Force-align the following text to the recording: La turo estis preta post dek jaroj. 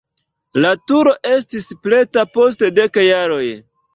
La 0.63 0.71
turo 0.91 1.11
estis 1.33 1.69
preta 1.83 2.25
post 2.39 2.65
dek 2.79 2.97
jaroj. 3.09 3.45